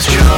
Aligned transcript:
is 0.00 0.06
just 0.14 0.29